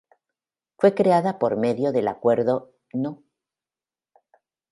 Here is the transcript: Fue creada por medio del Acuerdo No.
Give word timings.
Fue 0.79 0.95
creada 0.95 1.37
por 1.37 1.57
medio 1.57 1.91
del 1.91 2.07
Acuerdo 2.07 2.73
No. 2.91 3.21